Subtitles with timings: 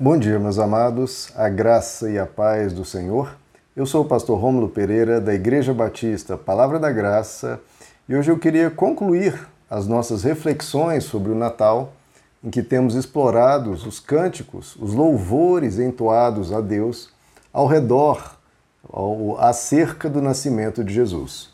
[0.00, 3.36] Bom dia, meus amados, a graça e a paz do Senhor.
[3.76, 7.60] Eu sou o pastor Rômulo Pereira, da Igreja Batista Palavra da Graça,
[8.08, 11.92] e hoje eu queria concluir as nossas reflexões sobre o Natal,
[12.42, 17.10] em que temos explorado os cânticos, os louvores entoados a Deus
[17.52, 18.36] ao redor,
[18.90, 21.50] ao, acerca do nascimento de Jesus.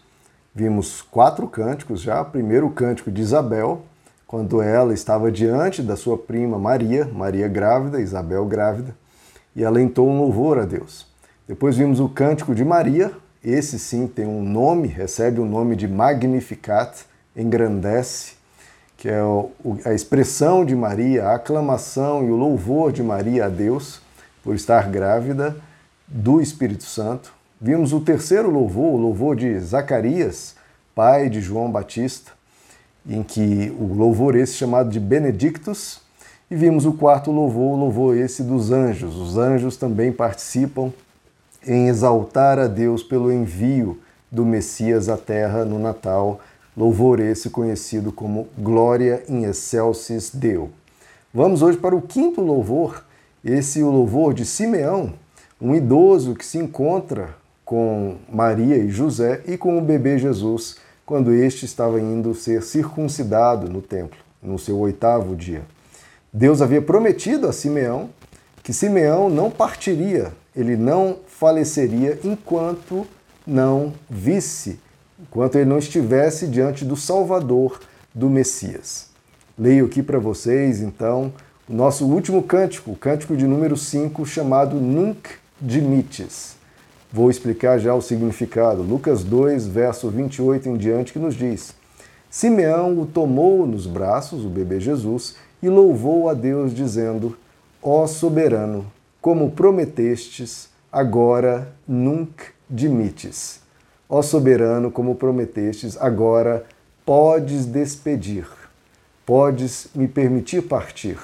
[0.55, 2.25] Vimos quatro cânticos já.
[2.25, 3.83] Primeiro, o cântico de Isabel,
[4.29, 8.95] quando ela estava diante da sua prima Maria, Maria grávida, Isabel grávida,
[9.57, 11.07] e ela entou um louvor a Deus.
[11.49, 13.11] Depois vimos o cântico de Maria,
[13.43, 18.35] esse sim tem um nome, recebe o nome de Magnificat, engrandece,
[18.99, 19.19] que é
[19.87, 24.03] a expressão de Maria, a aclamação e o louvor de Maria a Deus
[24.45, 25.57] por estar grávida
[26.07, 27.33] do Espírito Santo.
[27.59, 30.55] Vimos o terceiro louvor, o louvor de Zacarias,
[30.95, 32.33] pai de João Batista,
[33.09, 36.01] em que o louvor esse chamado de Benedictus,
[36.51, 39.17] e vimos o quarto louvor, o louvor esse dos anjos.
[39.17, 40.93] Os anjos também participam
[41.67, 43.99] em exaltar a Deus pelo envio
[44.31, 46.41] do Messias à terra no Natal,
[46.77, 50.71] louvor esse conhecido como Glória in excelsis Deo.
[51.33, 53.05] Vamos hoje para o quinto louvor,
[53.45, 55.15] esse o louvor de Simeão,
[55.61, 57.31] um idoso que se encontra
[57.65, 60.77] com Maria e José e com o bebê Jesus
[61.09, 65.63] quando este estava indo ser circuncidado no templo, no seu oitavo dia.
[66.31, 68.11] Deus havia prometido a Simeão
[68.63, 73.07] que Simeão não partiria, ele não faleceria enquanto
[73.47, 74.79] não visse,
[75.19, 77.81] enquanto ele não estivesse diante do Salvador,
[78.15, 79.07] do Messias.
[79.59, 81.33] Leio aqui para vocês, então,
[81.67, 85.27] o nosso último cântico, o cântico de número 5, chamado Nunc
[85.59, 86.58] Dimites.
[87.11, 88.83] Vou explicar já o significado.
[88.83, 91.75] Lucas 2, verso 28 em diante, que nos diz:
[92.29, 97.35] Simeão o tomou nos braços, o bebê Jesus, e louvou a Deus, dizendo:
[97.83, 98.85] Ó soberano,
[99.23, 103.61] como prometestes, agora nunc dimites.
[104.07, 106.67] Ó soberano, como prometestes, agora
[107.07, 108.47] podes despedir.
[109.25, 111.19] Podes me permitir partir.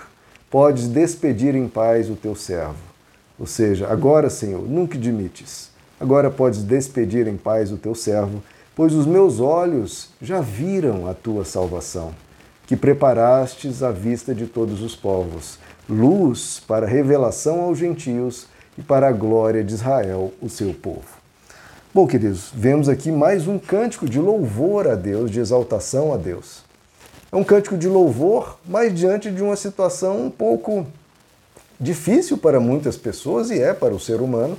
[0.50, 2.94] Podes despedir em paz o teu servo.
[3.38, 5.73] Ou seja, agora, Senhor, nunca dimites
[6.04, 8.42] Agora podes despedir em paz o teu servo,
[8.76, 12.14] pois os meus olhos já viram a tua salvação,
[12.66, 19.08] que preparastes à vista de todos os povos, luz para revelação aos gentios e para
[19.08, 21.08] a glória de Israel, o seu povo.
[21.94, 26.64] Bom, queridos, vemos aqui mais um cântico de louvor a Deus, de exaltação a Deus.
[27.32, 30.86] É um cântico de louvor, mas diante de uma situação um pouco
[31.80, 34.58] difícil para muitas pessoas e é para o ser humano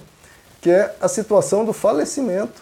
[0.65, 2.59] que é a situação do falecimento.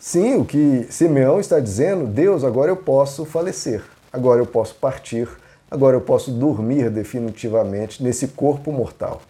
[0.00, 5.28] Sim, o que Simeão está dizendo, Deus, agora eu posso falecer, agora eu posso partir,
[5.70, 9.20] agora eu posso dormir definitivamente nesse corpo mortal.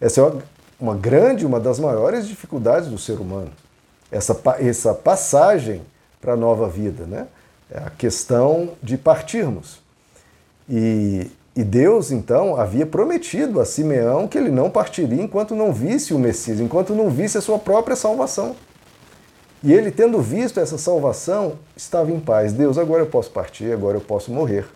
[0.00, 0.32] Essa é
[0.80, 3.52] uma grande, uma das maiores dificuldades do ser humano.
[4.10, 5.80] Essa, essa passagem
[6.20, 7.28] para a nova vida, né?
[7.70, 9.80] É a questão de partirmos.
[10.68, 16.14] E e Deus, então, havia prometido a Simeão que ele não partiria enquanto não visse
[16.14, 18.56] o Messias, enquanto não visse a sua própria salvação.
[19.62, 22.54] E ele, tendo visto essa salvação, estava em paz.
[22.54, 24.66] Deus, agora eu posso partir, agora eu posso morrer,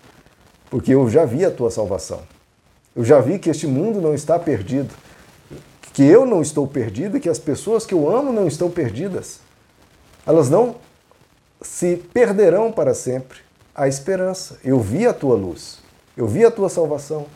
[0.70, 2.20] porque eu já vi a tua salvação.
[2.94, 4.94] Eu já vi que este mundo não está perdido,
[5.94, 9.40] que eu não estou perdido e que as pessoas que eu amo não estão perdidas.
[10.26, 10.76] Elas não
[11.62, 13.38] se perderão para sempre.
[13.74, 14.58] A esperança.
[14.64, 15.85] Eu vi a tua luz.
[16.16, 17.26] Eu vi a tua salvação.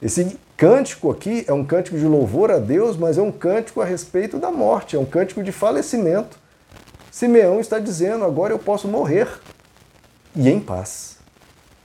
[0.00, 3.84] Esse cântico aqui é um cântico de louvor a Deus, mas é um cântico a
[3.84, 6.38] respeito da morte, é um cântico de falecimento.
[7.10, 9.28] Simeão está dizendo: agora eu posso morrer
[10.36, 11.16] e em paz.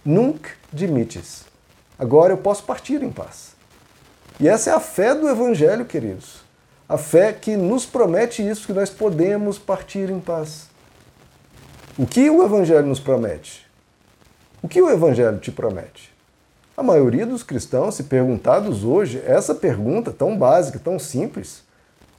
[0.04, 1.46] Nunc dimites.
[1.98, 3.56] Agora eu posso partir em paz.
[4.40, 6.44] E essa é a fé do Evangelho, queridos.
[6.88, 10.68] A fé que nos promete isso, que nós podemos partir em paz.
[11.98, 13.65] O que o Evangelho nos promete?
[14.62, 16.14] O que o Evangelho te promete?
[16.76, 21.64] A maioria dos cristãos, se perguntados hoje essa pergunta tão básica, tão simples,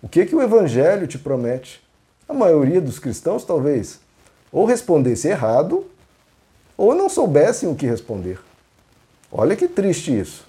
[0.03, 1.83] o que, que o Evangelho te promete?
[2.29, 4.01] A maioria dos cristãos talvez
[4.53, 5.87] ou respondesse errado
[6.77, 8.39] ou não soubessem o que responder.
[9.31, 10.47] Olha que triste isso.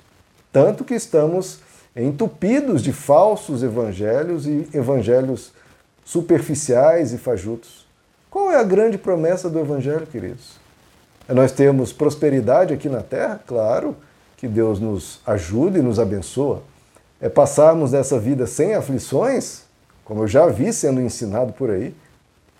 [0.51, 1.59] Tanto que estamos
[1.95, 5.51] entupidos de falsos evangelhos e evangelhos
[6.05, 7.85] superficiais e fajutos.
[8.29, 10.57] Qual é a grande promessa do Evangelho, queridos?
[11.33, 13.95] Nós temos prosperidade aqui na terra, claro,
[14.37, 16.61] que Deus nos ajude e nos abençoa.
[17.19, 19.63] É passarmos essa vida sem aflições,
[20.05, 21.93] como eu já vi sendo ensinado por aí,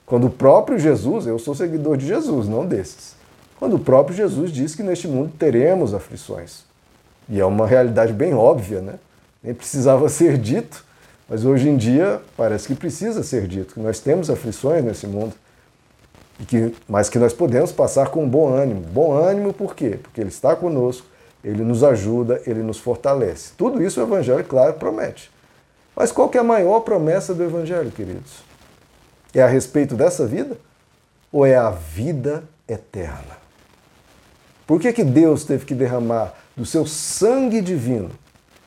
[0.06, 3.16] quando o próprio Jesus, eu sou seguidor de Jesus, não desses,
[3.60, 6.64] quando o próprio Jesus diz que neste mundo teremos aflições.
[7.30, 8.96] E é uma realidade bem óbvia, né?
[9.44, 10.84] Nem precisava ser dito,
[11.30, 15.34] mas hoje em dia parece que precisa ser dito, que nós temos aflições nesse mundo,
[16.40, 18.82] e que, mas que nós podemos passar com bom ânimo.
[18.82, 20.00] Bom ânimo por quê?
[20.02, 21.06] Porque Ele está conosco,
[21.44, 23.52] Ele nos ajuda, Ele nos fortalece.
[23.58, 25.32] Tudo isso o Evangelho, claro, promete.
[25.96, 28.44] Mas qual que é a maior promessa do Evangelho, queridos?
[29.34, 30.58] É a respeito dessa vida?
[31.32, 33.38] Ou é a vida eterna?
[34.68, 38.12] Por que, que Deus teve que derramar do seu sangue divino,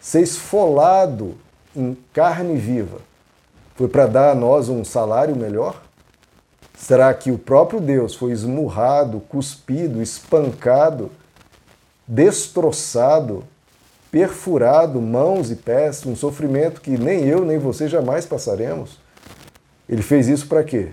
[0.01, 1.37] ser esfolado
[1.77, 2.99] em carne viva?
[3.77, 5.81] Foi para dar a nós um salário melhor?
[6.81, 11.11] Será que o próprio Deus foi esmurrado, cuspido, espancado,
[12.09, 13.45] destroçado,
[14.11, 18.99] perfurado, mãos e pés, um sofrimento que nem eu nem você jamais passaremos?
[19.87, 20.89] Ele fez isso para quê?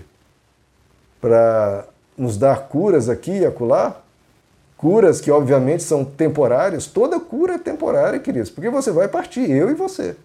[1.22, 1.86] Para
[2.18, 4.02] nos dar curas aqui e acolá?
[4.76, 6.86] Curas que, obviamente, são temporárias.
[6.86, 10.18] Toda cura é temporária, queridos, porque você vai partir, eu e você.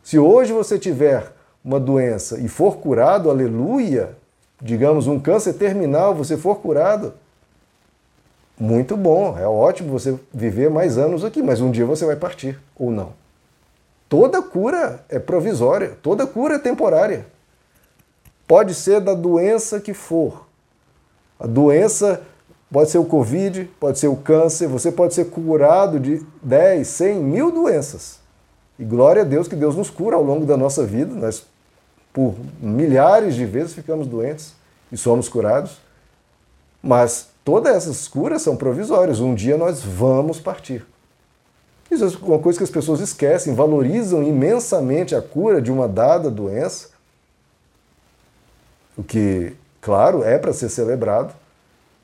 [0.00, 1.32] Se hoje você tiver
[1.64, 4.16] uma doença e for curado, aleluia,
[4.60, 7.14] digamos um câncer terminal, você for curado,
[8.58, 12.58] muito bom, é ótimo você viver mais anos aqui, mas um dia você vai partir,
[12.74, 13.12] ou não.
[14.08, 17.26] Toda cura é provisória, toda cura é temporária.
[18.46, 20.46] Pode ser da doença que for.
[21.38, 22.22] A doença
[22.70, 27.20] Pode ser o Covid, pode ser o câncer, você pode ser curado de 10, 100,
[27.20, 28.18] mil doenças.
[28.78, 31.14] E glória a Deus que Deus nos cura ao longo da nossa vida.
[31.14, 31.46] Nós,
[32.16, 34.54] por milhares de vezes, ficamos doentes
[34.90, 35.76] e somos curados.
[36.82, 39.20] Mas todas essas curas são provisórias.
[39.20, 40.86] Um dia nós vamos partir.
[41.90, 46.30] Isso é uma coisa que as pessoas esquecem, valorizam imensamente a cura de uma dada
[46.30, 46.88] doença,
[48.96, 51.34] o que, claro, é para ser celebrado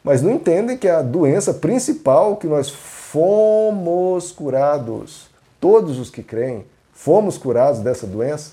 [0.05, 5.29] mas não entendem que a doença principal que nós fomos curados,
[5.61, 8.53] todos os que creem, fomos curados dessa doença,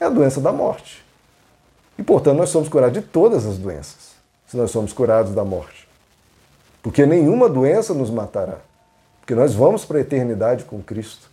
[0.00, 1.04] é a doença da morte.
[1.98, 4.14] E, portanto, nós somos curados de todas as doenças,
[4.46, 5.86] se nós somos curados da morte.
[6.82, 8.56] Porque nenhuma doença nos matará.
[9.20, 11.30] Porque nós vamos para a eternidade com Cristo.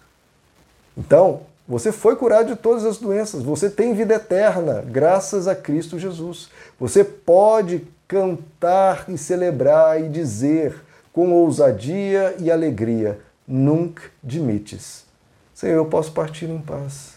[0.98, 6.00] Então, você foi curado de todas as doenças, você tem vida eterna, graças a Cristo
[6.00, 6.50] Jesus.
[6.80, 10.82] Você pode cantar e celebrar e dizer
[11.12, 15.06] com ousadia e alegria: Nunc dimites.
[15.54, 17.17] Senhor, eu posso partir em paz.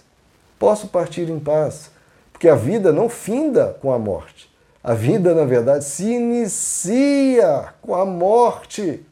[0.60, 1.90] Posso partir em paz,
[2.30, 4.50] porque a vida não finda com a morte.
[4.84, 9.02] A vida, na verdade, se inicia com a morte.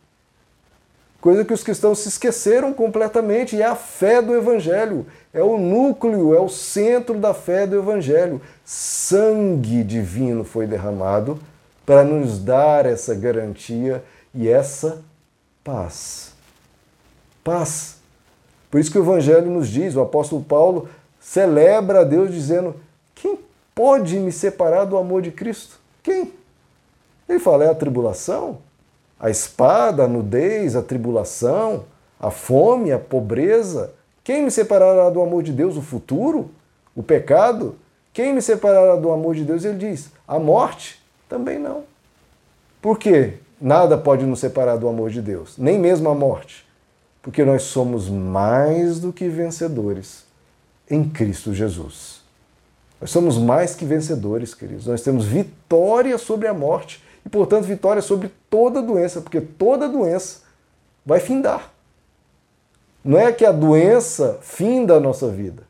[1.23, 5.07] Coisa que os cristãos se esqueceram completamente, e é a fé do Evangelho.
[5.33, 8.43] É o núcleo, é o centro da fé do Evangelho.
[8.63, 11.41] Sangue divino foi derramado
[11.87, 14.05] para nos dar essa garantia
[14.35, 15.01] e essa
[15.65, 16.35] paz.
[17.43, 17.97] Paz.
[18.71, 20.89] Por isso que o Evangelho nos diz, o apóstolo Paulo
[21.29, 22.75] celebra a Deus dizendo:
[23.15, 23.39] quem
[23.75, 25.79] pode me separar do amor de Cristo?
[26.03, 26.33] Quem?
[27.29, 28.59] Ele fala: é a tribulação,
[29.21, 31.85] a espada, a nudez, a tribulação,
[32.19, 33.93] a fome, a pobreza.
[34.25, 35.77] Quem me separará do amor de Deus?
[35.77, 36.51] O futuro?
[36.97, 37.77] O pecado?
[38.13, 39.65] Quem me separará do amor de Deus?
[39.65, 40.99] Ele diz: a morte.
[41.29, 41.85] Também não.
[42.81, 43.35] Por quê?
[43.61, 46.67] Nada pode nos separar do amor de Deus, nem mesmo a morte.
[47.21, 50.28] Porque nós somos mais do que vencedores
[50.91, 52.19] em Cristo Jesus.
[53.01, 54.87] Nós somos mais que vencedores, queridos.
[54.87, 60.41] Nós temos vitória sobre a morte e, portanto, vitória sobre toda doença, porque toda doença
[61.05, 61.73] vai findar.
[63.05, 65.63] Não é que a doença finda a nossa vida.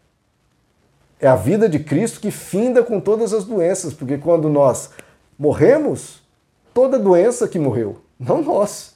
[1.20, 4.90] É a vida de Cristo que finda com todas as doenças, porque quando nós
[5.38, 6.22] morremos,
[6.72, 8.94] toda doença que morreu, não nós.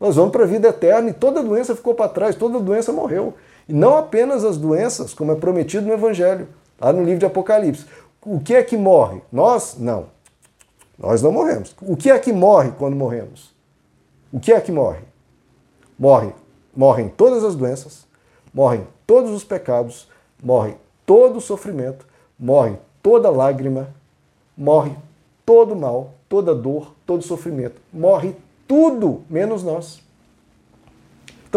[0.00, 3.34] Nós vamos para a vida eterna e toda doença ficou para trás, toda doença morreu.
[3.68, 6.48] E não apenas as doenças, como é prometido no Evangelho,
[6.80, 7.86] lá no livro de Apocalipse.
[8.24, 9.20] O que é que morre?
[9.30, 9.76] Nós?
[9.78, 10.06] Não.
[10.98, 11.74] Nós não morremos.
[11.82, 13.54] O que é que morre quando morremos?
[14.32, 15.00] O que é que morre?
[15.98, 16.32] Morre,
[16.74, 18.06] morrem todas as doenças,
[18.52, 20.08] morrem todos os pecados,
[20.42, 22.06] morre todo o sofrimento,
[22.38, 23.88] morre toda lágrima,
[24.56, 24.92] morre
[25.44, 27.80] todo mal, toda dor, todo sofrimento.
[27.92, 28.34] Morre
[28.66, 30.02] tudo, menos nós.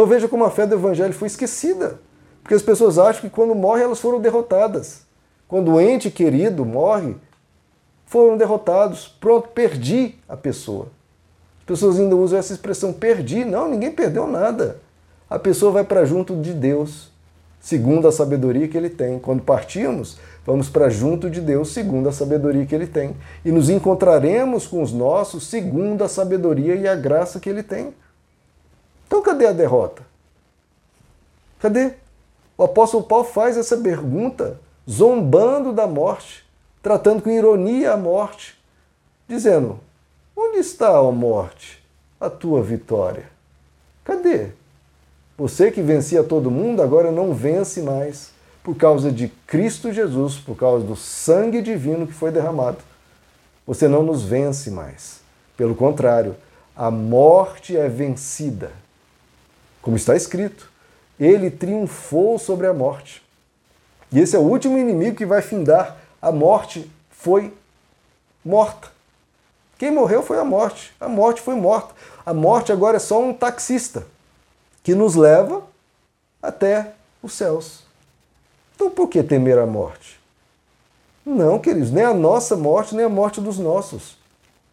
[0.01, 1.99] Então veja como a fé do Evangelho foi esquecida.
[2.41, 5.03] Porque as pessoas acham que quando morrem elas foram derrotadas.
[5.47, 7.15] Quando o ente querido morre,
[8.07, 9.07] foram derrotados.
[9.07, 10.87] Pronto, perdi a pessoa.
[11.59, 13.45] As pessoas ainda usam essa expressão perdi.
[13.45, 14.79] Não, ninguém perdeu nada.
[15.29, 17.11] A pessoa vai para junto de Deus,
[17.59, 19.19] segundo a sabedoria que ele tem.
[19.19, 23.15] Quando partimos, Vamos para junto de Deus segundo a sabedoria que Ele tem.
[23.45, 27.93] E nos encontraremos com os nossos segundo a sabedoria e a graça que Ele tem.
[29.11, 30.03] Então cadê a derrota?
[31.59, 31.95] Cadê?
[32.57, 34.57] O apóstolo Paulo faz essa pergunta
[34.89, 36.45] zombando da morte,
[36.81, 38.57] tratando com ironia a morte,
[39.27, 39.81] dizendo:
[40.33, 41.83] Onde está, a morte,
[42.21, 43.29] a tua vitória?
[44.05, 44.51] Cadê?
[45.37, 48.31] Você que vencia todo mundo agora não vence mais
[48.63, 52.77] por causa de Cristo Jesus, por causa do sangue divino que foi derramado.
[53.67, 55.19] Você não nos vence mais.
[55.57, 56.33] Pelo contrário,
[56.73, 58.71] a morte é vencida.
[59.81, 60.69] Como está escrito,
[61.19, 63.21] ele triunfou sobre a morte.
[64.11, 65.97] E esse é o último inimigo que vai findar.
[66.21, 67.53] A morte foi
[68.43, 68.89] morta.
[69.77, 70.93] Quem morreu foi a morte.
[70.99, 71.95] A morte foi morta.
[72.25, 74.05] A morte agora é só um taxista
[74.83, 75.63] que nos leva
[76.41, 77.83] até os céus.
[78.75, 80.19] Então por que temer a morte?
[81.25, 84.17] Não, queridos, nem a nossa morte, nem a morte dos nossos.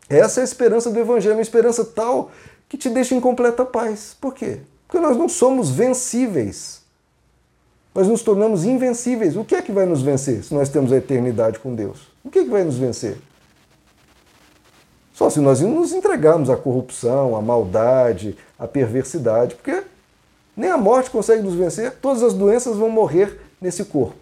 [0.08, 2.30] Essa é a esperança do Evangelho, uma esperança tal
[2.68, 4.16] que te deixa em completa paz.
[4.18, 4.60] Por quê?
[4.88, 6.80] Porque nós não somos vencíveis.
[7.94, 9.36] Nós nos tornamos invencíveis.
[9.36, 12.08] O que é que vai nos vencer se nós temos a eternidade com Deus?
[12.24, 13.18] O que é que vai nos vencer?
[15.12, 19.82] Só se nós nos entregarmos à corrupção, à maldade, à perversidade, porque
[20.56, 24.16] nem a morte consegue nos vencer, todas as doenças vão morrer nesse corpo.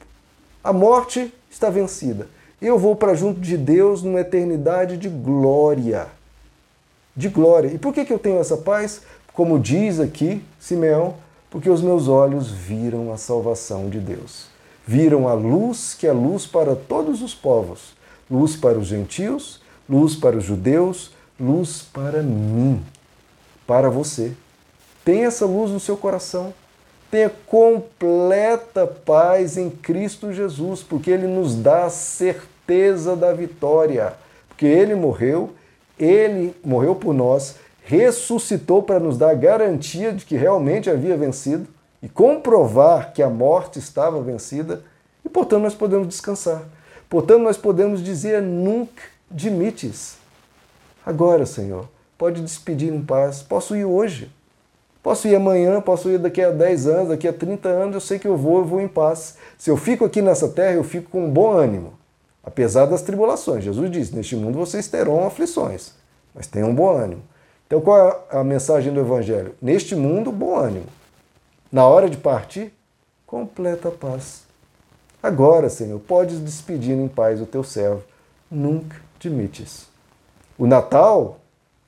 [0.65, 2.27] A morte está vencida.
[2.61, 6.09] Eu vou para junto de Deus numa eternidade de glória.
[7.15, 7.69] De glória.
[7.69, 9.03] E por que, que eu tenho essa paz?
[9.37, 11.15] Como diz aqui Simeão,
[11.51, 14.47] porque os meus olhos viram a salvação de Deus.
[14.87, 17.95] Viram a luz que é luz para todos os povos,
[18.31, 22.83] luz para os gentios, luz para os judeus, luz para mim,
[23.67, 24.33] para você.
[25.05, 26.55] Tem essa luz no seu coração.
[27.11, 34.15] Tenha completa paz em Cristo Jesus, porque Ele nos dá a certeza da vitória.
[34.49, 35.53] Porque Ele morreu,
[35.99, 41.69] Ele morreu por nós, ressuscitou para nos dar garantia de que realmente havia vencido
[42.03, 44.83] e comprovar que a morte estava vencida,
[45.25, 46.63] e portanto nós podemos descansar.
[47.09, 50.17] Portanto, nós podemos dizer nunca dimites.
[51.05, 51.89] Agora, Senhor,
[52.19, 53.43] pode despedir em paz.
[53.43, 54.33] Posso ir hoje.
[55.01, 58.19] Posso ir amanhã, posso ir daqui a 10 anos, daqui a 30 anos, eu sei
[58.19, 59.37] que eu vou, eu vou em paz.
[59.57, 61.95] Se eu fico aqui nessa terra, eu fico com um bom ânimo,
[62.43, 63.63] apesar das tribulações.
[63.63, 65.93] Jesus disse: Neste mundo vocês terão aflições,
[66.35, 67.23] mas tenham um bom ânimo.
[67.67, 69.55] Então, qual é a mensagem do Evangelho?
[69.61, 70.87] Neste mundo, bom ânimo.
[71.71, 72.73] Na hora de partir,
[73.27, 74.45] completa paz.
[75.21, 78.05] Agora, Senhor, podes despedir em paz o teu servo.
[78.49, 79.89] Nunca admites.
[80.57, 81.39] O Natal,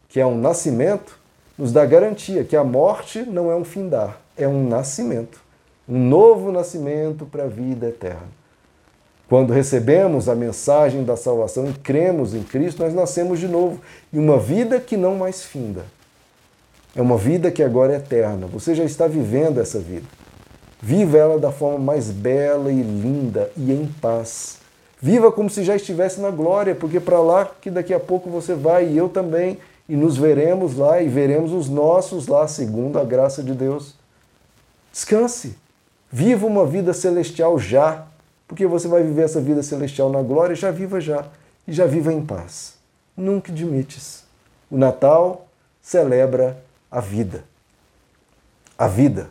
[0.09, 1.19] que é um nascimento,
[1.57, 5.41] nos dá garantia que a morte não é um findar, é um nascimento,
[5.89, 8.38] um novo nascimento para a vida eterna.
[9.29, 13.81] Quando recebemos a mensagem da salvação e cremos em Cristo, nós nascemos de novo
[14.13, 15.85] em uma vida que não mais finda.
[16.97, 18.47] É uma vida que agora é eterna.
[18.47, 20.07] Você já está vivendo essa vida.
[20.81, 24.59] Viva ela da forma mais bela e linda e em paz.
[25.01, 28.55] Viva como se já estivesse na glória, porque para lá que daqui a pouco você
[28.55, 29.59] vai e eu também,
[29.89, 33.95] e nos veremos lá e veremos os nossos lá, segundo a graça de Deus.
[34.91, 35.57] Descanse.
[36.11, 38.08] Viva uma vida celestial já,
[38.49, 41.27] porque você vai viver essa vida celestial na glória, já viva já.
[41.67, 42.75] E já viva em paz.
[43.17, 44.25] Nunca admites.
[44.71, 45.47] O Natal
[45.83, 47.45] celebra a vida.
[48.77, 49.29] A vida.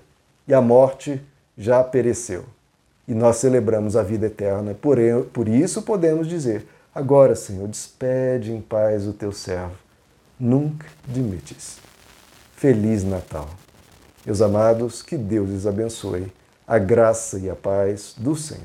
[0.47, 1.19] E a morte
[1.57, 2.45] já pereceu.
[3.07, 4.75] E nós celebramos a vida eterna.
[4.75, 4.97] Por,
[5.33, 9.87] por isso podemos dizer: Agora, Senhor, despede em paz o teu servo
[10.39, 11.77] nunca dimites.
[12.55, 13.49] Feliz Natal.
[14.25, 16.31] Meus amados, que Deus lhes abençoe.
[16.67, 18.63] A graça e a paz do Senhor.